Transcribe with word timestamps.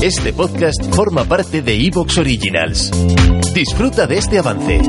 Este 0.00 0.32
podcast 0.32 0.94
forma 0.94 1.24
parte 1.24 1.60
de 1.60 1.74
Evox 1.74 2.18
Originals. 2.18 2.92
Disfruta 3.52 4.06
de 4.06 4.18
este 4.18 4.38
avance. 4.38 4.80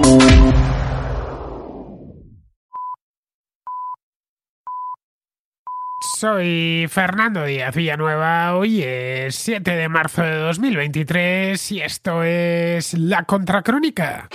Soy 6.20 6.86
Fernando 6.90 7.44
Díaz 7.44 7.74
Villanueva, 7.74 8.56
hoy 8.56 8.84
es 8.84 9.34
7 9.34 9.72
de 9.72 9.90
marzo 9.90 10.22
de 10.22 10.36
2023 10.36 11.72
y 11.72 11.82
esto 11.82 12.22
es 12.22 12.94
La 12.94 13.24
Contracrónica. 13.24 14.30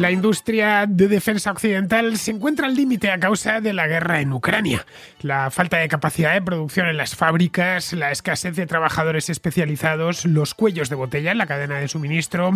La 0.00 0.10
industria 0.10 0.86
de 0.88 1.08
defensa 1.08 1.50
occidental 1.50 2.16
se 2.16 2.30
encuentra 2.30 2.66
al 2.66 2.74
límite 2.74 3.10
a 3.10 3.20
causa 3.20 3.60
de 3.60 3.74
la 3.74 3.86
guerra 3.86 4.22
en 4.22 4.32
Ucrania. 4.32 4.86
La 5.20 5.50
falta 5.50 5.76
de 5.76 5.88
capacidad 5.88 6.32
de 6.32 6.40
producción 6.40 6.88
en 6.88 6.96
las 6.96 7.14
fábricas, 7.14 7.92
la 7.92 8.10
escasez 8.10 8.56
de 8.56 8.66
trabajadores 8.66 9.28
especializados, 9.28 10.24
los 10.24 10.54
cuellos 10.54 10.88
de 10.88 10.96
botella 10.96 11.32
en 11.32 11.36
la 11.36 11.44
cadena 11.44 11.78
de 11.78 11.88
suministro, 11.88 12.50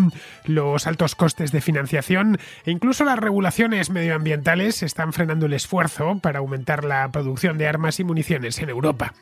los 0.47 0.87
altos 0.87 1.15
costes 1.15 1.53
de 1.53 1.61
financiación 1.61 2.39
e 2.65 2.71
incluso 2.71 3.05
las 3.05 3.19
regulaciones 3.19 3.91
medioambientales 3.91 4.83
están 4.83 5.13
frenando 5.13 5.45
el 5.45 5.53
esfuerzo 5.53 6.19
para 6.23 6.39
aumentar 6.39 6.83
la 6.83 7.13
producción 7.13 7.59
de 7.59 7.69
armas 7.69 8.01
y 8.01 8.05
municiones 8.05 8.59
en 8.61 8.71
Europa. 8.71 9.13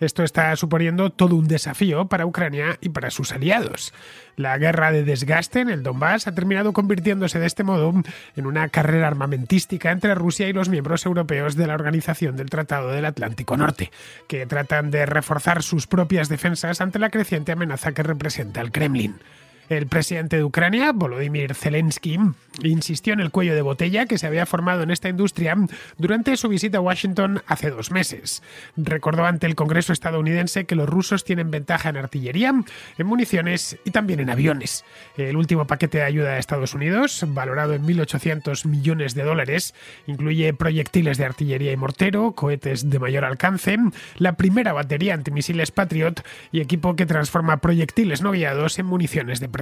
Esto 0.00 0.24
está 0.24 0.56
suponiendo 0.56 1.10
todo 1.10 1.36
un 1.36 1.46
desafío 1.46 2.06
para 2.08 2.26
Ucrania 2.26 2.78
y 2.80 2.88
para 2.88 3.10
sus 3.10 3.32
aliados. 3.32 3.92
La 4.36 4.56
guerra 4.56 4.90
de 4.90 5.04
desgaste 5.04 5.60
en 5.60 5.68
el 5.68 5.82
Donbass 5.82 6.26
ha 6.26 6.34
terminado 6.34 6.72
convirtiéndose 6.72 7.38
de 7.38 7.46
este 7.46 7.62
modo 7.62 7.92
en 8.36 8.46
una 8.46 8.68
carrera 8.68 9.06
armamentística 9.06 9.90
entre 9.90 10.14
Rusia 10.14 10.48
y 10.48 10.54
los 10.54 10.70
miembros 10.70 11.04
europeos 11.04 11.56
de 11.56 11.66
la 11.66 11.74
Organización 11.74 12.36
del 12.36 12.48
Tratado 12.50 12.88
del 12.88 13.04
Atlántico 13.04 13.56
Norte, 13.56 13.90
que 14.26 14.46
tratan 14.46 14.90
de 14.90 15.04
reforzar 15.04 15.62
sus 15.62 15.86
propias 15.86 16.28
defensas 16.28 16.80
ante 16.80 16.98
la 16.98 17.10
creciente 17.10 17.52
amenaza 17.52 17.92
que 17.92 18.02
representa 18.02 18.62
el 18.62 18.72
Kremlin. 18.72 19.16
El 19.70 19.86
presidente 19.86 20.36
de 20.36 20.42
Ucrania, 20.42 20.90
Volodymyr 20.90 21.54
Zelensky, 21.54 22.18
insistió 22.64 23.12
en 23.12 23.20
el 23.20 23.30
cuello 23.30 23.54
de 23.54 23.62
botella 23.62 24.06
que 24.06 24.18
se 24.18 24.26
había 24.26 24.44
formado 24.44 24.82
en 24.82 24.90
esta 24.90 25.08
industria 25.08 25.56
durante 25.96 26.36
su 26.36 26.48
visita 26.48 26.78
a 26.78 26.80
Washington 26.80 27.40
hace 27.46 27.70
dos 27.70 27.92
meses. 27.92 28.42
Recordó 28.76 29.26
ante 29.26 29.46
el 29.46 29.54
Congreso 29.54 29.92
estadounidense 29.92 30.64
que 30.64 30.74
los 30.74 30.88
rusos 30.88 31.22
tienen 31.22 31.52
ventaja 31.52 31.88
en 31.88 31.98
artillería, 31.98 32.52
en 32.98 33.06
municiones 33.06 33.78
y 33.84 33.92
también 33.92 34.18
en 34.18 34.30
aviones. 34.30 34.84
El 35.16 35.36
último 35.36 35.68
paquete 35.68 35.98
de 35.98 36.04
ayuda 36.04 36.32
de 36.32 36.40
Estados 36.40 36.74
Unidos, 36.74 37.24
valorado 37.28 37.74
en 37.74 37.86
1.800 37.86 38.66
millones 38.66 39.14
de 39.14 39.22
dólares, 39.22 39.72
incluye 40.08 40.52
proyectiles 40.52 41.16
de 41.16 41.26
artillería 41.26 41.70
y 41.70 41.76
mortero, 41.76 42.32
cohetes 42.32 42.90
de 42.90 42.98
mayor 42.98 43.24
alcance, 43.24 43.78
la 44.16 44.32
primera 44.32 44.72
batería 44.72 45.14
antimisiles 45.14 45.70
Patriot 45.70 46.26
y 46.50 46.60
equipo 46.60 46.96
que 46.96 47.06
transforma 47.06 47.58
proyectiles 47.58 48.20
no 48.20 48.32
guiados 48.32 48.76
en 48.80 48.86
municiones 48.86 49.38
de 49.38 49.46
precisión. 49.46 49.59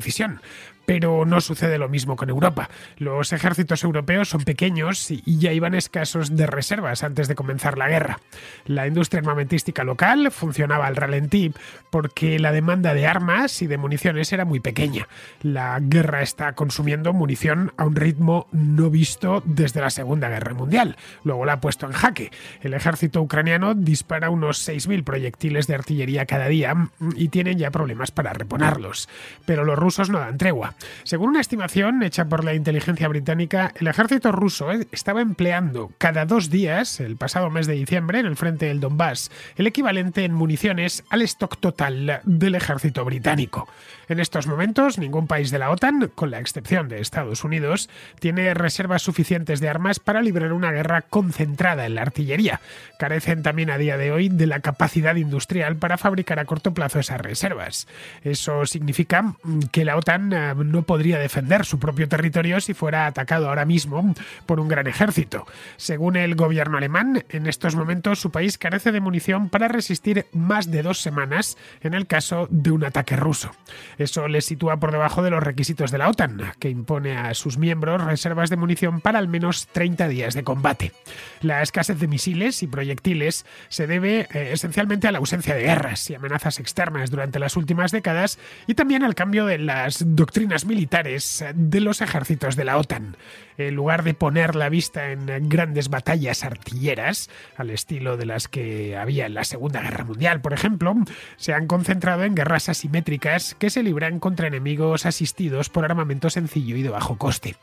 Pero 0.87 1.27
no 1.27 1.43
sucede 1.43 1.77
lo 1.77 1.91
mismo 1.91 2.17
con 2.17 2.31
Europa. 2.31 2.71
Los 2.97 3.35
ejércitos 3.35 3.85
europeos 3.85 4.31
son 4.31 4.41
pequeños 4.41 5.11
y 5.11 5.39
ya 5.39 5.53
iban 5.53 5.75
escasos 5.75 6.35
de 6.35 6.47
reservas 6.47 7.05
antes 7.05 7.29
de 7.29 7.35
comenzar 7.35 7.77
la 7.77 7.89
guerra. 7.89 8.21
La 8.65 8.87
industria 8.87 9.21
armamentística 9.21 9.85
local 9.85 10.31
funcionaba 10.31 10.87
al 10.87 10.97
ralentí 10.97 11.53
porque 11.91 12.39
la 12.39 12.53
demanda 12.53 12.95
de 12.95 13.07
armas 13.07 13.61
y 13.61 13.67
de 13.67 13.77
municiones 13.77 14.33
era 14.33 14.47
muy 14.47 14.61
pequeña. 14.61 15.09
La 15.43 15.79
guerra 15.79 16.23
está 16.23 16.55
consumiendo 16.55 17.13
munición 17.13 17.73
a 17.77 17.85
un 17.85 17.95
ritmo 17.95 18.49
no 18.53 18.89
visto 18.89 19.43
desde 19.45 19.83
la 19.83 19.91
Segunda 19.91 20.31
Guerra 20.31 20.55
Mundial. 20.55 20.97
Luego 21.23 21.45
la 21.45 21.55
ha 21.55 21.61
puesto 21.61 21.85
en 21.85 21.93
jaque. 21.93 22.31
El 22.63 22.73
ejército 22.73 23.21
ucraniano 23.21 23.75
dispara 23.75 24.31
unos 24.31 24.67
6.000 24.67 25.05
proyectiles 25.05 25.67
de 25.67 25.75
artillería 25.75 26.27
cada 26.27 26.49
día 26.49 26.75
y 27.15 27.29
tienen 27.29 27.59
ya 27.59 27.71
problemas 27.71 28.11
para 28.11 28.33
reponerlos. 28.33 29.09
Pero 29.45 29.65
los 29.65 29.78
rusos 29.79 30.11
no 30.11 30.19
dan 30.19 30.39
tregua. 30.39 30.75
Según 31.05 31.31
una 31.31 31.41
estimación 31.41 32.03
hecha 32.03 32.27
por 32.27 32.45
la 32.45 32.55
inteligencia 32.55 33.09
británica, 33.09 33.73
el 33.79 33.87
ejército 33.87 34.33
ruso 34.33 34.73
eh, 34.73 34.87
estaba 34.93 35.21
empleando 35.21 35.91
cada 35.99 36.27
dos 36.27 36.51
días, 36.51 37.01
el 37.01 37.17
pasado 37.17 37.51
mes 37.51 37.67
de 37.67 37.75
diciembre, 37.75 38.21
en 38.21 38.27
el 38.27 38.37
frente 38.37 38.67
del 38.67 38.81
Donbass, 38.81 39.31
el 39.57 39.67
equivalente 39.67 40.25
en 40.25 40.35
municiones 40.35 41.05
al 41.11 41.23
stock 41.23 41.59
total 41.59 42.21
del 42.25 42.55
ejército 42.55 43.05
británico. 43.05 43.69
En 44.09 44.21
estos 44.21 44.47
momentos, 44.47 44.99
ningún 44.99 45.27
país 45.27 45.51
de 45.51 45.59
la 45.59 45.71
OTAN, 45.71 46.11
con 46.15 46.31
la 46.31 46.41
excepción 46.41 46.89
de 46.89 47.01
Estados 47.01 47.45
Unidos, 47.45 47.91
tiene 48.21 48.55
reservas 48.55 49.03
suficientes 49.03 49.61
de 49.61 49.69
armas 49.69 49.99
para 49.99 50.23
librar 50.23 50.55
una 50.55 50.73
guerra 50.73 51.03
concentrada 51.03 51.85
en 51.85 51.95
la 51.95 52.03
artillería. 52.03 52.61
Carecen 52.99 53.43
también 53.43 53.71
a 53.71 53.77
día 53.77 53.99
de 53.99 54.11
hoy 54.11 54.31
de 54.31 54.47
la 54.47 54.61
capacidad 54.61 55.17
industrial 55.17 55.77
para 55.77 55.99
fabricar 55.99 56.39
a 56.39 56.47
corto 56.47 56.73
plazo 56.73 56.99
esas 56.99 57.21
reservas. 57.21 57.87
Eso 58.25 58.65
significa 58.65 59.35
que 59.71 59.85
la 59.85 59.97
OTAN 59.97 60.33
eh, 60.33 60.55
no 60.55 60.83
podría 60.83 61.19
defender 61.19 61.65
su 61.65 61.79
propio 61.79 62.09
territorio 62.09 62.61
si 62.61 62.75
fuera 62.75 63.07
atacado 63.07 63.49
ahora 63.49 63.65
mismo 63.65 64.15
por 64.47 64.61
un 64.61 64.69
gran 64.69 64.87
ejército. 64.87 65.47
Según 65.77 66.17
el 66.17 66.35
gobierno 66.35 66.79
alemán, 66.79 67.25
en 67.31 67.47
estos 67.47 67.77
momentos 67.77 68.21
su 68.21 68.31
país 68.31 68.59
carece 68.59 68.93
de 68.93 69.01
munición 69.01 69.49
para 69.49 69.69
resistir 69.69 70.27
más 70.33 70.71
de 70.71 70.83
dos 70.83 71.01
semanas 71.01 71.57
en 71.81 71.95
el 71.95 72.07
caso 72.07 72.49
de 72.51 72.71
un 72.71 72.85
ataque 72.85 73.17
ruso. 73.17 73.51
Eso 73.99 74.29
le 74.29 74.41
sitúa 74.41 74.79
por 74.79 74.93
debajo 74.93 75.23
de 75.23 75.31
los 75.31 75.43
requisitos 75.43 75.91
de 75.91 75.99
la 75.99 76.09
OTAN, 76.09 76.53
que 76.59 76.71
impone 76.71 77.17
a 77.17 77.35
sus 77.35 77.59
miembros 77.59 78.05
reservas 78.05 78.51
de 78.51 78.57
munición 78.57 79.01
para 79.01 79.19
al 79.19 79.29
menos 79.29 79.69
30 79.69 80.09
días 80.09 80.35
de 80.35 80.45
combate. 80.45 80.93
La 81.41 81.63
escasez 81.63 81.99
de 81.99 82.09
misiles 82.09 82.63
y 82.63 82.67
proyectiles 82.67 83.47
se 83.69 83.87
debe 83.87 84.29
eh, 84.33 84.51
esencialmente 84.53 85.09
a 85.09 85.13
la 85.13 85.19
ausencia 85.19 85.55
de 85.55 85.63
guerras 85.63 86.09
y 86.11 86.15
amenazas 86.15 86.61
externas 86.61 87.11
durante 87.11 87.39
las 87.39 87.57
últimas 87.57 87.93
décadas 87.93 88.39
y 88.67 88.75
también 88.75 89.03
al 89.03 89.15
cambio 89.15 89.47
de 89.47 89.58
las 89.67 90.05
doctrinas 90.17 90.65
militares 90.65 91.45
de 91.55 91.81
los 91.81 92.01
ejércitos 92.01 92.57
de 92.57 92.65
la 92.65 92.79
OTAN. 92.79 93.17
En 93.59 93.75
lugar 93.75 94.05
de 94.05 94.15
poner 94.15 94.55
la 94.55 94.69
vista 94.69 95.11
en 95.11 95.49
grandes 95.49 95.89
batallas 95.89 96.45
artilleras, 96.45 97.29
al 97.57 97.71
estilo 97.71 98.17
de 98.17 98.25
las 98.25 98.47
que 98.47 98.97
había 98.97 99.27
en 99.27 99.35
la 99.35 99.43
Segunda 99.43 99.83
Guerra 99.83 100.05
Mundial, 100.05 100.41
por 100.41 100.53
ejemplo, 100.53 100.95
se 101.37 101.53
han 101.55 101.67
concentrado 101.67 102.23
en 102.23 102.37
guerras 102.37 102.69
asimétricas 102.69 103.57
que 103.59 103.71
se 103.71 103.83
libran 103.83 104.21
contra 104.21 104.47
enemigos 104.47 105.07
asistidos 105.07 105.71
por 105.71 105.85
armamento 105.85 106.31
sencillo 106.31 106.77
y 106.77 106.83
de 106.83 106.91
bajo 106.91 107.19
coste. 107.19 107.57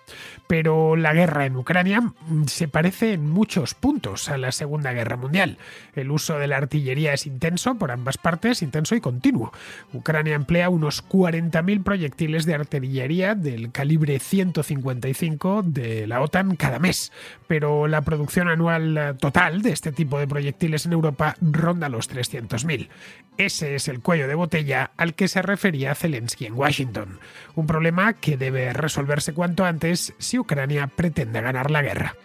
Pero 0.48 0.98
la 0.98 1.14
guerra 1.14 1.46
en 1.46 1.56
Ucrania 1.56 2.12
se 2.48 2.68
parece 2.68 3.14
en 3.14 3.30
muchos 3.30 3.74
puntos 3.74 4.28
a 4.28 4.38
la 4.38 4.52
Segunda 4.52 4.92
Guerra 4.92 5.16
Mundial. 5.16 5.58
El 5.96 6.12
uso 6.12 6.38
de 6.38 6.48
la 6.48 6.58
artillería 6.58 7.14
es 7.14 7.26
intenso 7.26 7.76
por 7.76 7.92
ambas 7.92 8.18
partes, 8.18 8.62
intenso 8.62 8.96
y 8.96 9.02
continuo. 9.02 9.54
Ucrania 9.94 10.36
emplea 10.36 10.70
unos 10.70 11.08
40.000 11.08 11.84
proyectiles 11.86 12.46
de 12.46 12.56
artillería 12.56 13.36
del 13.36 13.72
calibre 13.72 14.20
155 14.20 15.64
de 15.64 16.08
la 16.08 16.20
OTAN 16.20 16.58
cada 16.58 16.80
mes, 16.80 17.14
pero 17.48 17.88
la 17.88 18.02
producción 18.02 18.50
anual 18.50 19.16
total 19.22 19.62
de 19.62 19.72
este 19.72 19.94
tipo 19.94 20.20
de 20.20 20.28
proyectiles 20.28 20.86
en 20.86 20.92
Europa 20.92 21.38
ronda 21.40 21.88
los 21.88 22.10
300.000. 22.10 22.90
Ese 23.38 23.76
es 23.76 23.88
el 23.88 24.02
cuello 24.02 24.28
de 24.28 24.36
botella 24.36 24.92
al 24.98 25.14
que 25.14 25.30
se 25.30 25.42
refería 25.42 25.96
Zelensky 25.96 26.48
en 26.48 26.56
Washington, 26.56 27.20
un 27.56 27.68
problema 27.68 28.14
que 28.14 28.36
debe 28.36 28.74
resolverse 28.74 29.34
cuanto 29.34 29.64
antes 29.64 30.14
si 30.18 30.38
Ucrania 30.40 30.88
pretende 30.88 31.40
ganar 31.40 31.72
la 31.72 31.82
guerra. 31.82 32.16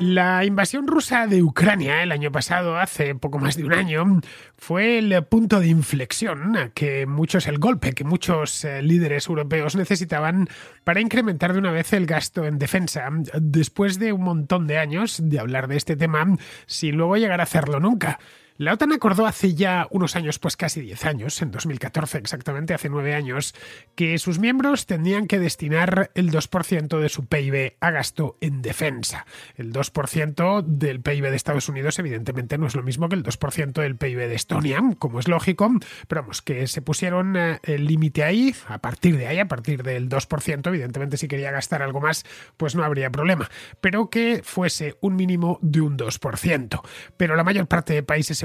La 0.00 0.46
invasión 0.46 0.86
rusa 0.86 1.26
de 1.26 1.42
Ucrania 1.42 2.02
el 2.02 2.10
año 2.10 2.32
pasado, 2.32 2.78
hace 2.78 3.14
poco 3.14 3.38
más 3.38 3.58
de 3.58 3.64
un 3.64 3.74
año, 3.74 4.22
fue 4.56 4.96
el 4.96 5.22
punto 5.26 5.60
de 5.60 5.68
inflexión 5.68 6.72
que 6.72 7.04
muchos, 7.04 7.46
el 7.46 7.58
golpe 7.58 7.92
que 7.92 8.04
muchos 8.04 8.64
eh, 8.64 8.80
líderes 8.80 9.28
europeos 9.28 9.76
necesitaban 9.76 10.48
para 10.84 11.02
incrementar 11.02 11.52
de 11.52 11.58
una 11.58 11.70
vez 11.70 11.92
el 11.92 12.06
gasto 12.06 12.46
en 12.46 12.58
defensa, 12.58 13.10
después 13.42 13.98
de 13.98 14.14
un 14.14 14.22
montón 14.22 14.66
de 14.66 14.78
años 14.78 15.20
de 15.22 15.38
hablar 15.38 15.68
de 15.68 15.76
este 15.76 15.96
tema 15.96 16.24
sin 16.64 16.96
luego 16.96 17.18
llegar 17.18 17.40
a 17.40 17.44
hacerlo 17.44 17.78
nunca. 17.78 18.18
La 18.60 18.74
OTAN 18.74 18.92
acordó 18.92 19.24
hace 19.24 19.54
ya 19.54 19.86
unos 19.88 20.16
años, 20.16 20.38
pues 20.38 20.54
casi 20.54 20.82
10 20.82 21.06
años, 21.06 21.40
en 21.40 21.50
2014 21.50 22.18
exactamente, 22.18 22.74
hace 22.74 22.90
9 22.90 23.14
años, 23.14 23.54
que 23.94 24.18
sus 24.18 24.38
miembros 24.38 24.84
tendrían 24.84 25.28
que 25.28 25.38
destinar 25.38 26.10
el 26.14 26.30
2% 26.30 26.98
de 26.98 27.08
su 27.08 27.24
PIB 27.24 27.78
a 27.80 27.90
gasto 27.90 28.36
en 28.42 28.60
defensa. 28.60 29.24
El 29.54 29.72
2% 29.72 30.62
del 30.62 31.00
PIB 31.00 31.30
de 31.30 31.36
Estados 31.36 31.70
Unidos 31.70 31.98
evidentemente 32.00 32.58
no 32.58 32.66
es 32.66 32.74
lo 32.74 32.82
mismo 32.82 33.08
que 33.08 33.14
el 33.14 33.22
2% 33.22 33.80
del 33.80 33.96
PIB 33.96 34.28
de 34.28 34.34
Estonia, 34.34 34.82
como 34.98 35.20
es 35.20 35.28
lógico, 35.28 35.72
pero 36.06 36.20
vamos, 36.20 36.42
que 36.42 36.66
se 36.66 36.82
pusieron 36.82 37.38
eh, 37.38 37.60
el 37.62 37.86
límite 37.86 38.24
ahí, 38.24 38.54
a 38.68 38.76
partir 38.76 39.16
de 39.16 39.26
ahí, 39.26 39.38
a 39.38 39.48
partir 39.48 39.82
del 39.82 40.10
2%, 40.10 40.66
evidentemente 40.66 41.16
si 41.16 41.28
quería 41.28 41.50
gastar 41.50 41.80
algo 41.80 42.02
más, 42.02 42.26
pues 42.58 42.74
no 42.74 42.84
habría 42.84 43.08
problema, 43.08 43.50
pero 43.80 44.10
que 44.10 44.42
fuese 44.44 44.98
un 45.00 45.16
mínimo 45.16 45.58
de 45.62 45.80
un 45.80 45.96
2%. 45.96 46.82
Pero 47.16 47.36
la 47.36 47.42
mayor 47.42 47.66
parte 47.66 47.94
de 47.94 48.02
países 48.02 48.42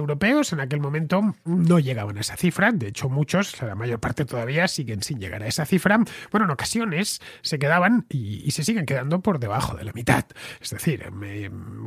en 0.52 0.60
aquel 0.60 0.80
momento 0.80 1.36
no 1.46 1.80
llegaban 1.80 2.18
a 2.18 2.22
esa 2.22 2.38
cifra, 2.38 2.72
de 2.72 2.88
hecho 2.88 3.10
muchos, 3.10 3.62
la 3.62 3.76
mayor 3.76 4.00
parte 4.00 4.26
todavía 4.26 4.68
siguen 4.68 5.02
sin 5.02 5.20
llegar 5.20 5.44
a 5.44 5.48
esa 5.48 5.66
cifra, 5.66 6.00
bueno, 6.32 6.46
en 6.46 6.52
ocasiones 6.52 7.22
se 7.42 7.60
quedaban 7.60 8.06
y, 8.10 8.50
se 8.52 8.64
siguen 8.64 8.86
quedando 8.86 9.22
por 9.22 9.40
debajo 9.40 9.76
de 9.76 9.84
la 9.84 9.94
mitad, 9.94 10.26
es 10.62 10.70
decir, 10.70 11.12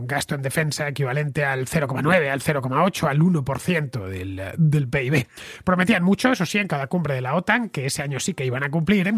gasto 0.04 0.34
en 0.34 0.42
defensa 0.42 0.88
equivalente 0.88 1.44
al 1.44 1.66
0,9, 1.66 2.30
al 2.30 2.40
0,8, 2.40 3.08
al 3.08 3.20
1% 3.20 4.06
del, 4.06 4.42
del 4.56 4.88
PIB. 4.88 5.26
Prometían 5.64 6.02
mucho, 6.02 6.32
eso 6.32 6.44
sí, 6.44 6.58
en 6.58 6.68
cada 6.68 6.86
cumbre 6.88 7.14
de 7.14 7.22
la 7.22 7.34
OTAN, 7.34 7.70
que 7.70 7.86
ese 7.86 8.02
año 8.02 8.20
sí 8.20 8.34
que 8.34 8.44
iban 8.44 8.64
a 8.64 8.70
cumplir, 8.70 9.12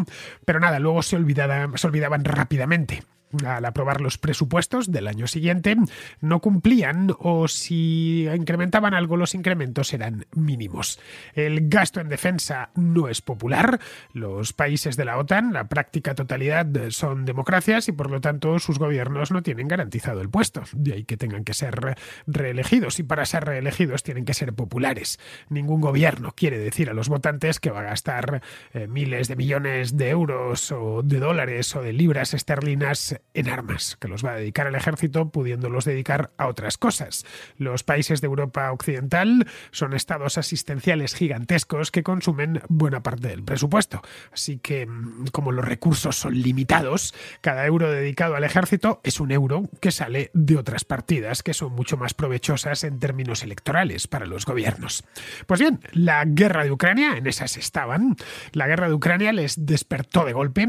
pero 0.44 0.60
nada, 0.60 0.78
luego 0.78 1.02
se 1.02 1.16
olvidaban 1.16 2.24
rápidamente 2.24 3.02
al 3.44 3.64
aprobar 3.64 4.00
los 4.00 4.18
presupuestos 4.18 4.90
del 4.90 5.06
año 5.06 5.26
siguiente, 5.26 5.76
no 6.20 6.40
cumplían 6.40 7.14
o 7.18 7.48
si 7.48 8.26
incrementaban 8.28 8.94
algo, 8.94 9.16
los 9.16 9.34
incrementos 9.34 9.92
eran 9.92 10.26
mínimos. 10.34 10.98
El 11.34 11.68
gasto 11.68 12.00
en 12.00 12.08
defensa 12.08 12.70
no 12.74 13.08
es 13.08 13.22
popular. 13.22 13.80
Los 14.12 14.52
países 14.52 14.96
de 14.96 15.04
la 15.04 15.18
OTAN, 15.18 15.52
la 15.52 15.68
práctica 15.68 16.14
totalidad, 16.14 16.66
son 16.90 17.24
democracias 17.24 17.88
y 17.88 17.92
por 17.92 18.10
lo 18.10 18.20
tanto 18.20 18.58
sus 18.58 18.78
gobiernos 18.78 19.30
no 19.30 19.42
tienen 19.42 19.68
garantizado 19.68 20.20
el 20.20 20.30
puesto. 20.30 20.62
De 20.72 20.94
ahí 20.94 21.04
que 21.04 21.16
tengan 21.16 21.44
que 21.44 21.54
ser 21.54 21.96
reelegidos 22.26 22.98
y 22.98 23.02
para 23.02 23.26
ser 23.26 23.44
reelegidos 23.44 24.02
tienen 24.02 24.24
que 24.24 24.34
ser 24.34 24.52
populares. 24.52 25.18
Ningún 25.48 25.80
gobierno 25.80 26.32
quiere 26.34 26.58
decir 26.58 26.90
a 26.90 26.94
los 26.94 27.08
votantes 27.08 27.60
que 27.60 27.70
va 27.70 27.80
a 27.80 27.84
gastar 27.84 28.42
eh, 28.72 28.86
miles 28.86 29.28
de 29.28 29.36
millones 29.36 29.96
de 29.96 30.10
euros 30.10 30.72
o 30.72 31.02
de 31.02 31.18
dólares 31.18 31.74
o 31.76 31.82
de 31.82 31.92
libras 31.92 32.34
esterlinas 32.34 33.19
en 33.34 33.48
armas, 33.48 33.96
que 34.00 34.08
los 34.08 34.24
va 34.24 34.32
a 34.32 34.36
dedicar 34.36 34.66
al 34.66 34.74
ejército 34.74 35.30
pudiéndolos 35.30 35.84
dedicar 35.84 36.32
a 36.36 36.46
otras 36.46 36.78
cosas. 36.78 37.24
Los 37.56 37.82
países 37.82 38.20
de 38.20 38.26
Europa 38.26 38.72
Occidental 38.72 39.46
son 39.70 39.94
estados 39.94 40.38
asistenciales 40.38 41.14
gigantescos 41.14 41.90
que 41.90 42.02
consumen 42.02 42.62
buena 42.68 43.02
parte 43.02 43.28
del 43.28 43.42
presupuesto. 43.42 44.02
Así 44.32 44.58
que, 44.58 44.86
mm, 44.86 45.26
como 45.32 45.52
los 45.52 45.64
recursos 45.64 46.16
son 46.16 46.40
limitados, 46.40 47.14
cada 47.40 47.66
euro 47.66 47.90
dedicado 47.90 48.36
al 48.36 48.44
ejército 48.44 49.00
es 49.04 49.20
un 49.20 49.30
euro 49.30 49.68
que 49.80 49.90
sale 49.90 50.30
de 50.34 50.56
otras 50.56 50.84
partidas 50.84 51.42
que 51.42 51.54
son 51.54 51.72
mucho 51.72 51.96
más 51.96 52.14
provechosas 52.14 52.84
en 52.84 52.98
términos 52.98 53.42
electorales 53.42 54.06
para 54.06 54.26
los 54.26 54.46
gobiernos. 54.46 55.04
Pues 55.46 55.60
bien, 55.60 55.80
la 55.92 56.24
guerra 56.24 56.64
de 56.64 56.72
Ucrania, 56.72 57.16
en 57.16 57.26
esas 57.26 57.56
estaban, 57.56 58.16
la 58.52 58.66
guerra 58.66 58.88
de 58.88 58.94
Ucrania 58.94 59.32
les 59.32 59.66
despertó 59.66 60.24
de 60.24 60.32
golpe 60.32 60.60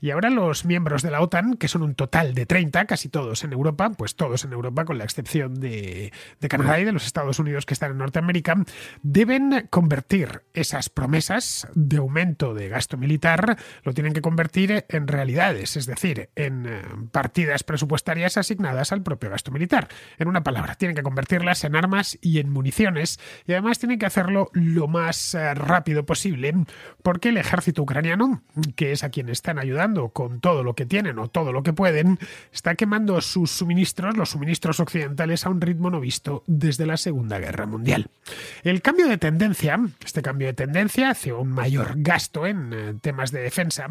y 0.00 0.10
ahora 0.10 0.30
los 0.30 0.64
miembros 0.64 1.02
de 1.02 1.10
la 1.10 1.20
OTAN, 1.20 1.54
que 1.54 1.68
son 1.68 1.82
un 1.82 1.94
total 1.96 2.34
de 2.34 2.46
30, 2.46 2.84
casi 2.84 3.08
todos 3.08 3.42
en 3.42 3.52
Europa, 3.52 3.90
pues 3.90 4.14
todos 4.14 4.44
en 4.44 4.52
Europa, 4.52 4.84
con 4.84 4.98
la 4.98 5.04
excepción 5.04 5.54
de, 5.54 6.12
Canadá 6.48 6.78
y 6.78 6.84
de 6.84 6.92
los 6.92 7.06
Estados 7.06 7.38
Unidos 7.38 7.66
que 7.66 7.74
están 7.74 7.90
en 7.90 7.98
Norteamérica, 7.98 8.56
deben 9.02 9.66
convertir 9.70 10.42
esas 10.54 10.88
promesas 10.88 11.66
de 11.74 11.96
aumento 11.96 12.54
de 12.54 12.68
gasto 12.68 12.96
militar, 12.96 13.56
lo 13.82 13.94
tienen 13.94 14.12
que 14.12 14.20
convertir 14.20 14.84
en 14.88 15.08
realidades, 15.08 15.76
es 15.76 15.86
decir, 15.86 16.30
en 16.36 16.66
eh, 16.66 16.82
partidas 17.10 17.64
presupuestarias 17.64 18.36
asignadas 18.36 18.92
al 18.92 19.02
propio 19.02 19.30
gasto 19.30 19.50
militar. 19.50 19.88
En 20.18 20.28
una 20.28 20.44
palabra, 20.44 20.76
tienen 20.76 20.94
que 20.94 21.02
convertirlas 21.02 21.64
en 21.64 21.74
armas 21.74 22.18
y 22.20 22.38
en 22.38 22.50
municiones, 22.50 23.18
y 23.46 23.52
además 23.52 23.78
tienen 23.78 23.98
que 23.98 24.06
hacerlo 24.06 24.50
lo 24.52 24.86
más 24.86 25.34
eh, 25.34 25.54
rápido 25.54 26.06
posible, 26.06 26.54
porque 27.02 27.30
el 27.30 27.38
ejército 27.38 27.82
ucraniano, 27.82 28.42
que 28.76 28.92
es 28.92 29.02
a 29.02 29.10
quien 29.10 29.28
están 29.28 29.58
ayudando 29.58 30.10
con 30.10 30.40
todo 30.40 30.62
lo 30.62 30.74
que 30.74 30.86
tienen 30.86 31.18
o 31.18 31.28
todo 31.28 31.52
lo 31.52 31.62
que 31.62 31.72
pueden, 31.72 31.85
está 32.52 32.74
quemando 32.74 33.20
sus 33.20 33.50
suministros, 33.50 34.16
los 34.16 34.30
suministros 34.30 34.80
occidentales, 34.80 35.46
a 35.46 35.50
un 35.50 35.60
ritmo 35.60 35.90
no 35.90 36.00
visto 36.00 36.42
desde 36.46 36.86
la 36.86 36.96
Segunda 36.96 37.38
Guerra 37.38 37.66
Mundial. 37.66 38.08
El 38.62 38.82
cambio 38.82 39.08
de 39.08 39.18
tendencia, 39.18 39.78
este 40.04 40.22
cambio 40.22 40.48
de 40.48 40.54
tendencia 40.54 41.10
hacia 41.10 41.34
un 41.36 41.48
mayor 41.48 41.94
gasto 41.96 42.46
en 42.46 42.72
eh, 42.72 42.94
temas 43.00 43.30
de 43.30 43.40
defensa, 43.40 43.86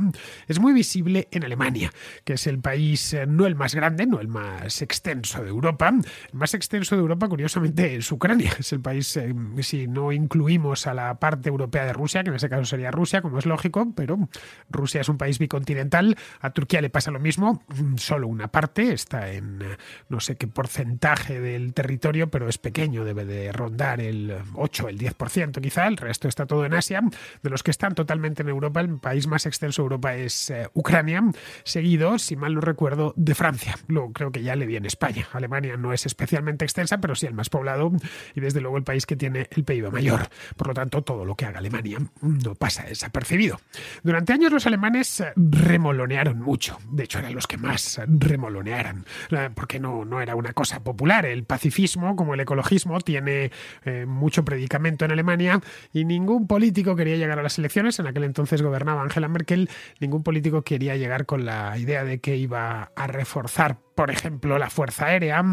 es 0.47 0.59
muy 0.59 0.73
visible 0.73 1.27
en 1.31 1.43
Alemania, 1.43 1.91
que 2.23 2.33
es 2.33 2.47
el 2.47 2.59
país 2.59 3.13
eh, 3.13 3.25
no 3.25 3.45
el 3.45 3.55
más 3.55 3.75
grande, 3.75 4.05
no 4.05 4.19
el 4.19 4.27
más 4.27 4.81
extenso 4.81 5.43
de 5.43 5.49
Europa. 5.49 5.89
El 5.89 6.39
más 6.39 6.53
extenso 6.53 6.95
de 6.95 7.01
Europa, 7.01 7.27
curiosamente, 7.27 7.95
es 7.95 8.11
Ucrania. 8.11 8.51
Es 8.59 8.73
el 8.73 8.81
país, 8.81 9.15
eh, 9.17 9.33
si 9.61 9.87
no 9.87 10.11
incluimos 10.11 10.87
a 10.87 10.93
la 10.93 11.15
parte 11.15 11.49
europea 11.49 11.85
de 11.85 11.93
Rusia, 11.93 12.23
que 12.23 12.29
en 12.29 12.35
ese 12.35 12.49
caso 12.49 12.65
sería 12.65 12.91
Rusia, 12.91 13.21
como 13.21 13.39
es 13.39 13.45
lógico, 13.45 13.91
pero 13.95 14.29
Rusia 14.69 15.01
es 15.01 15.09
un 15.09 15.17
país 15.17 15.39
bicontinental. 15.39 16.17
A 16.39 16.51
Turquía 16.51 16.81
le 16.81 16.89
pasa 16.89 17.11
lo 17.11 17.19
mismo 17.19 17.63
solo 17.97 18.27
una 18.27 18.47
parte, 18.47 18.93
está 18.93 19.31
en 19.31 19.61
eh, 19.61 19.77
no 20.09 20.19
sé 20.19 20.35
qué 20.35 20.47
porcentaje 20.47 21.39
del 21.39 21.73
territorio, 21.73 22.29
pero 22.29 22.49
es 22.49 22.57
pequeño, 22.57 23.05
debe 23.05 23.25
de 23.25 23.51
rondar 23.51 24.01
el 24.01 24.35
8, 24.53 24.89
el 24.89 24.97
10% 24.97 25.61
quizá, 25.61 25.87
el 25.87 25.97
resto 25.97 26.27
está 26.27 26.45
todo 26.45 26.65
en 26.65 26.73
Asia. 26.73 27.01
De 27.41 27.49
los 27.49 27.63
que 27.63 27.71
están 27.71 27.95
totalmente 27.95 28.41
en 28.41 28.49
Europa, 28.49 28.81
el 28.81 28.97
país 28.99 29.27
más 29.27 29.45
extenso 29.45 29.81
de 29.81 29.85
Europa 29.85 30.15
es 30.15 30.49
eh, 30.49 30.69
Ucrania, 30.73 31.23
seguido, 31.63 32.19
si 32.19 32.35
mal 32.35 32.55
no 32.55 32.61
recuerdo, 32.61 33.13
de 33.15 33.35
Francia. 33.35 33.77
Luego 33.87 34.13
creo 34.13 34.31
que 34.31 34.43
ya 34.43 34.55
le 34.55 34.65
viene 34.65 34.87
España. 34.87 35.27
Alemania 35.33 35.77
no 35.77 35.93
es 35.93 36.05
especialmente 36.05 36.65
extensa, 36.65 36.99
pero 36.99 37.15
sí 37.15 37.25
el 37.25 37.33
más 37.33 37.49
poblado 37.49 37.91
y 38.33 38.41
desde 38.41 38.61
luego 38.61 38.77
el 38.77 38.83
país 38.83 39.05
que 39.05 39.15
tiene 39.15 39.47
el 39.51 39.63
PIB 39.63 39.91
mayor. 39.91 40.27
Por 40.55 40.67
lo 40.67 40.73
tanto, 40.73 41.01
todo 41.01 41.25
lo 41.25 41.35
que 41.35 41.45
haga 41.45 41.59
Alemania 41.59 41.99
no 42.21 42.55
pasa 42.55 42.83
desapercibido. 42.83 43.59
Durante 44.03 44.33
años 44.33 44.51
los 44.51 44.65
alemanes 44.65 45.23
remolonearon 45.35 46.39
mucho. 46.39 46.77
De 46.91 47.03
hecho, 47.03 47.19
eran 47.19 47.35
los 47.35 47.47
que 47.47 47.57
más 47.57 47.74
remolonearan, 48.07 49.05
eh, 49.31 49.49
porque 49.53 49.79
no, 49.79 50.05
no 50.05 50.21
era 50.21 50.35
una 50.35 50.53
cosa 50.53 50.83
popular. 50.83 51.25
El 51.25 51.43
pacifismo, 51.43 52.15
como 52.15 52.33
el 52.33 52.39
ecologismo, 52.39 52.99
tiene 53.01 53.51
eh, 53.83 54.05
mucho 54.07 54.43
predicamento 54.45 55.05
en 55.05 55.11
Alemania 55.11 55.61
y 55.93 56.05
ningún 56.05 56.47
político 56.47 56.95
quería 56.95 57.17
llegar 57.17 57.39
a 57.39 57.43
las 57.43 57.57
elecciones. 57.57 57.99
En 57.99 58.07
aquel 58.07 58.23
entonces 58.23 58.61
gobernaba 58.61 59.01
Angela 59.01 59.27
Merkel, 59.27 59.69
ningún 59.99 60.23
político 60.23 60.63
quería 60.63 60.95
llegar 60.95 61.25
con 61.25 61.45
la 61.45 61.77
idea 61.77 62.03
de 62.03 62.19
que 62.19 62.35
iba 62.37 62.91
a 62.95 63.07
reforzar 63.07 63.84
por 63.95 64.11
ejemplo, 64.11 64.59
la 64.59 64.69
Fuerza 64.69 65.05
Aérea 65.05 65.43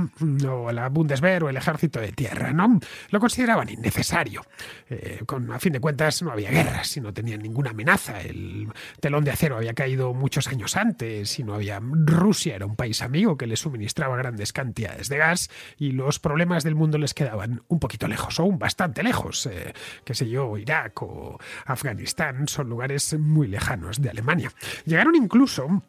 o 0.48 0.72
la 0.72 0.88
Bundeswehr 0.88 1.44
o 1.44 1.48
el 1.48 1.56
Ejército 1.56 2.00
de 2.00 2.12
Tierra, 2.12 2.52
¿no? 2.52 2.80
Lo 3.10 3.20
consideraban 3.20 3.68
innecesario. 3.68 4.42
Eh, 4.90 5.22
con, 5.26 5.50
a 5.52 5.60
fin 5.60 5.72
de 5.72 5.80
cuentas, 5.80 6.22
no 6.22 6.32
había 6.32 6.50
guerra, 6.50 6.82
si 6.84 7.00
no 7.00 7.14
tenían 7.14 7.40
ninguna 7.40 7.70
amenaza. 7.70 8.20
El 8.20 8.68
telón 9.00 9.24
de 9.24 9.30
acero 9.30 9.56
había 9.56 9.74
caído 9.74 10.12
muchos 10.12 10.48
años 10.48 10.76
antes 10.76 11.38
y 11.38 11.44
no 11.44 11.54
había... 11.54 11.80
Rusia 11.80 12.56
era 12.56 12.66
un 12.66 12.76
país 12.76 13.00
amigo 13.00 13.36
que 13.36 13.46
les 13.46 13.60
suministraba 13.60 14.16
grandes 14.16 14.52
cantidades 14.52 15.08
de 15.08 15.18
gas 15.18 15.48
y 15.78 15.92
los 15.92 16.18
problemas 16.18 16.64
del 16.64 16.74
mundo 16.74 16.98
les 16.98 17.14
quedaban 17.14 17.62
un 17.68 17.78
poquito 17.78 18.08
lejos 18.08 18.40
o 18.40 18.44
un 18.44 18.58
bastante 18.58 19.02
lejos. 19.02 19.46
Eh, 19.46 19.72
qué 20.04 20.14
sé 20.14 20.28
yo, 20.28 20.56
Irak 20.58 21.00
o 21.02 21.38
Afganistán 21.64 22.48
son 22.48 22.68
lugares 22.68 23.16
muy 23.18 23.46
lejanos 23.46 24.02
de 24.02 24.10
Alemania. 24.10 24.52
Llegaron 24.84 25.14
incluso 25.14 25.82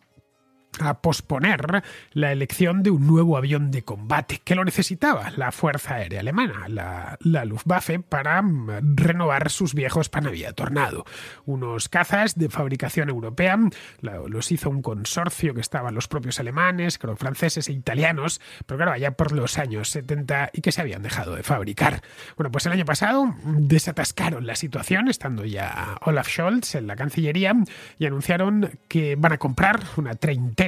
a 0.79 1.01
posponer 1.01 1.83
la 2.13 2.31
elección 2.31 2.83
de 2.83 2.91
un 2.91 3.07
nuevo 3.07 3.37
avión 3.37 3.71
de 3.71 3.83
combate 3.83 4.41
que 4.43 4.55
lo 4.55 4.65
necesitaba 4.65 5.31
la 5.31 5.51
Fuerza 5.51 5.95
Aérea 5.95 6.19
Alemana, 6.19 6.67
la, 6.67 7.17
la 7.21 7.45
Luftwaffe, 7.45 7.99
para 7.99 8.41
mm, 8.41 8.95
renovar 8.95 9.49
sus 9.49 9.73
viejos 9.73 10.09
Panavia 10.09 10.53
Tornado. 10.53 11.05
Unos 11.45 11.89
cazas 11.89 12.35
de 12.35 12.49
fabricación 12.49 13.09
europea, 13.09 13.57
los 14.01 14.51
hizo 14.51 14.69
un 14.69 14.81
consorcio 14.81 15.53
que 15.53 15.61
estaban 15.61 15.95
los 15.95 16.07
propios 16.07 16.39
alemanes, 16.39 16.97
creo 16.97 17.15
franceses 17.15 17.69
e 17.69 17.73
italianos, 17.73 18.41
pero 18.65 18.77
claro, 18.77 18.91
allá 18.93 19.11
por 19.11 19.31
los 19.31 19.57
años 19.57 19.89
70 19.89 20.51
y 20.53 20.61
que 20.61 20.71
se 20.71 20.81
habían 20.81 21.03
dejado 21.03 21.35
de 21.35 21.43
fabricar. 21.43 22.01
Bueno, 22.37 22.51
pues 22.51 22.65
el 22.65 22.71
año 22.71 22.85
pasado 22.85 23.35
desatascaron 23.43 24.45
la 24.45 24.55
situación, 24.55 25.07
estando 25.07 25.45
ya 25.45 25.97
Olaf 26.01 26.29
Scholz 26.29 26.75
en 26.75 26.87
la 26.87 26.95
Cancillería, 26.95 27.55
y 27.99 28.05
anunciaron 28.05 28.79
que 28.87 29.15
van 29.15 29.33
a 29.33 29.37
comprar 29.37 29.81
una 29.97 30.15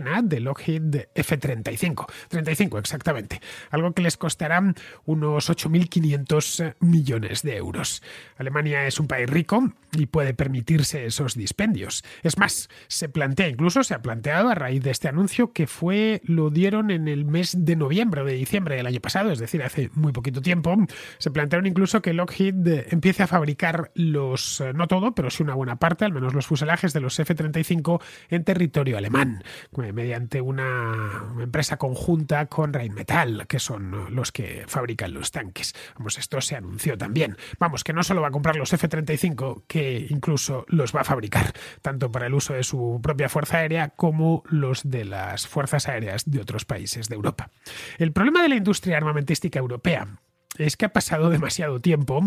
de 0.01 0.41
Lockheed 0.41 1.07
F-35. 1.15 2.05
35 2.27 2.79
exactamente. 2.79 3.39
Algo 3.71 3.93
que 3.93 4.01
les 4.01 4.17
costará 4.17 4.61
unos 5.05 5.49
8.500 5.49 6.75
millones 6.81 7.43
de 7.43 7.55
euros. 7.55 8.03
Alemania 8.37 8.87
es 8.87 8.99
un 8.99 9.07
país 9.07 9.29
rico 9.29 9.71
y 9.93 10.07
puede 10.07 10.33
permitirse 10.33 11.05
esos 11.05 11.35
dispendios. 11.35 12.03
Es 12.23 12.37
más, 12.37 12.69
se 12.87 13.07
plantea, 13.07 13.47
incluso 13.47 13.83
se 13.83 13.93
ha 13.93 14.01
planteado 14.01 14.49
a 14.49 14.55
raíz 14.55 14.83
de 14.83 14.91
este 14.91 15.07
anuncio 15.07 15.53
que 15.53 15.65
fue, 15.65 16.21
lo 16.25 16.49
dieron 16.49 16.91
en 16.91 17.07
el 17.07 17.23
mes 17.23 17.55
de 17.57 17.77
noviembre 17.77 18.21
o 18.21 18.25
de 18.25 18.33
diciembre 18.33 18.75
del 18.75 18.87
año 18.87 18.99
pasado, 18.99 19.31
es 19.31 19.39
decir, 19.39 19.63
hace 19.63 19.89
muy 19.93 20.11
poquito 20.11 20.41
tiempo, 20.41 20.75
se 21.19 21.31
plantearon 21.31 21.67
incluso 21.67 22.01
que 22.01 22.13
Lockheed 22.13 22.91
empiece 22.91 23.23
a 23.23 23.27
fabricar 23.27 23.91
los, 23.95 24.61
no 24.73 24.87
todo, 24.87 25.15
pero 25.15 25.29
sí 25.29 25.43
una 25.43 25.55
buena 25.55 25.77
parte, 25.77 26.03
al 26.03 26.11
menos 26.11 26.33
los 26.33 26.47
fuselajes 26.47 26.91
de 26.91 26.99
los 26.99 27.17
F-35 27.17 28.01
en 28.29 28.43
territorio 28.43 28.97
alemán 28.97 29.43
mediante 29.93 30.41
una 30.41 31.33
empresa 31.39 31.77
conjunta 31.77 32.45
con 32.47 32.73
Rheinmetall, 32.73 33.47
que 33.47 33.59
son 33.59 34.13
los 34.15 34.31
que 34.31 34.65
fabrican 34.67 35.13
los 35.13 35.31
tanques. 35.31 35.73
Vamos, 35.97 36.17
esto 36.17 36.41
se 36.41 36.55
anunció 36.55 36.97
también. 36.97 37.37
Vamos, 37.59 37.83
que 37.83 37.93
no 37.93 38.03
solo 38.03 38.21
va 38.21 38.29
a 38.29 38.31
comprar 38.31 38.55
los 38.55 38.73
F-35, 38.73 39.63
que 39.67 40.07
incluso 40.09 40.65
los 40.67 40.95
va 40.95 41.01
a 41.01 41.05
fabricar, 41.05 41.53
tanto 41.81 42.11
para 42.11 42.27
el 42.27 42.33
uso 42.33 42.53
de 42.53 42.63
su 42.63 42.99
propia 43.01 43.29
fuerza 43.29 43.57
aérea 43.57 43.89
como 43.89 44.43
los 44.49 44.89
de 44.89 45.05
las 45.05 45.47
fuerzas 45.47 45.87
aéreas 45.87 46.29
de 46.29 46.39
otros 46.39 46.65
países 46.65 47.09
de 47.09 47.15
Europa. 47.15 47.49
El 47.97 48.11
problema 48.11 48.41
de 48.41 48.49
la 48.49 48.55
industria 48.55 48.97
armamentística 48.97 49.59
europea 49.59 50.07
es 50.57 50.77
que 50.77 50.85
ha 50.85 50.93
pasado 50.93 51.29
demasiado 51.29 51.79
tiempo, 51.79 52.21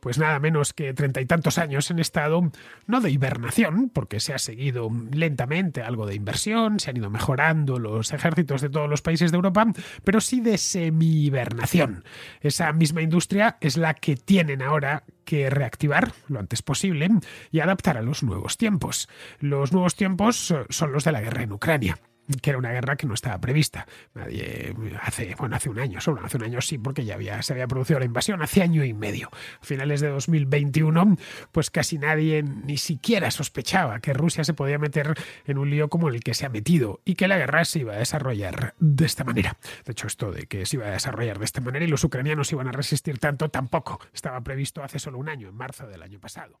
pues 0.00 0.18
nada 0.18 0.38
menos 0.38 0.72
que 0.72 0.94
treinta 0.94 1.20
y 1.20 1.26
tantos 1.26 1.58
años 1.58 1.90
en 1.90 1.98
estado 1.98 2.50
no 2.86 3.00
de 3.00 3.10
hibernación, 3.10 3.90
porque 3.90 4.20
se 4.20 4.34
ha 4.34 4.38
seguido 4.38 4.90
lentamente 5.12 5.82
algo 5.82 6.06
de 6.06 6.14
inversión, 6.14 6.80
se 6.80 6.90
han 6.90 6.96
ido 6.96 7.10
mejorando 7.10 7.78
los 7.78 8.12
ejércitos 8.12 8.60
de 8.60 8.70
todos 8.70 8.88
los 8.88 9.02
países 9.02 9.30
de 9.30 9.36
Europa, 9.36 9.66
pero 10.04 10.20
sí 10.20 10.40
de 10.40 10.58
semi-hibernación. 10.58 12.04
Esa 12.40 12.72
misma 12.72 13.02
industria 13.02 13.56
es 13.60 13.76
la 13.76 13.94
que 13.94 14.16
tienen 14.16 14.62
ahora 14.62 15.04
que 15.24 15.50
reactivar 15.50 16.12
lo 16.28 16.40
antes 16.40 16.62
posible 16.62 17.08
y 17.50 17.60
adaptar 17.60 17.96
a 17.96 18.02
los 18.02 18.22
nuevos 18.22 18.56
tiempos. 18.56 19.08
Los 19.38 19.72
nuevos 19.72 19.96
tiempos 19.96 20.54
son 20.68 20.92
los 20.92 21.04
de 21.04 21.12
la 21.12 21.20
guerra 21.20 21.42
en 21.42 21.52
Ucrania 21.52 21.98
que 22.40 22.50
era 22.50 22.58
una 22.58 22.72
guerra 22.72 22.96
que 22.96 23.06
no 23.06 23.14
estaba 23.14 23.38
prevista. 23.38 23.86
Nadie 24.14 24.74
hace, 25.00 25.34
bueno, 25.38 25.56
hace 25.56 25.68
un 25.68 25.78
año, 25.78 26.00
solo 26.00 26.20
hace 26.24 26.36
un 26.36 26.44
año 26.44 26.60
sí, 26.60 26.78
porque 26.78 27.04
ya 27.04 27.14
había, 27.14 27.42
se 27.42 27.52
había 27.52 27.66
producido 27.66 27.98
la 27.98 28.04
invasión 28.04 28.42
hace 28.42 28.62
año 28.62 28.84
y 28.84 28.92
medio. 28.92 29.30
A 29.60 29.64
finales 29.64 30.00
de 30.00 30.08
2021, 30.08 31.16
pues 31.52 31.70
casi 31.70 31.98
nadie 31.98 32.42
ni 32.42 32.76
siquiera 32.76 33.30
sospechaba 33.30 34.00
que 34.00 34.12
Rusia 34.12 34.44
se 34.44 34.54
podía 34.54 34.78
meter 34.78 35.14
en 35.46 35.58
un 35.58 35.70
lío 35.70 35.88
como 35.88 36.08
el 36.08 36.22
que 36.22 36.34
se 36.34 36.46
ha 36.46 36.48
metido 36.48 37.00
y 37.04 37.14
que 37.14 37.28
la 37.28 37.38
guerra 37.38 37.64
se 37.64 37.80
iba 37.80 37.94
a 37.94 37.98
desarrollar 37.98 38.74
de 38.78 39.06
esta 39.06 39.24
manera. 39.24 39.56
De 39.84 39.92
hecho, 39.92 40.06
esto 40.06 40.30
de 40.30 40.46
que 40.46 40.66
se 40.66 40.76
iba 40.76 40.86
a 40.86 40.90
desarrollar 40.90 41.38
de 41.38 41.44
esta 41.44 41.60
manera 41.60 41.84
y 41.84 41.88
los 41.88 42.04
ucranianos 42.04 42.52
iban 42.52 42.68
a 42.68 42.72
resistir 42.72 43.18
tanto 43.18 43.48
tampoco 43.48 44.00
estaba 44.12 44.40
previsto 44.40 44.82
hace 44.82 44.98
solo 44.98 45.18
un 45.18 45.28
año, 45.28 45.48
en 45.48 45.54
marzo 45.54 45.86
del 45.86 46.02
año 46.02 46.20
pasado. 46.20 46.60